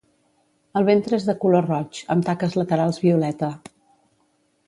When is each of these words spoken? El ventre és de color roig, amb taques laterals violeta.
El 0.79 0.85
ventre 0.87 1.17
és 1.21 1.27
de 1.27 1.35
color 1.43 1.67
roig, 1.71 2.01
amb 2.15 2.27
taques 2.29 2.57
laterals 2.61 2.99
violeta. 3.05 3.51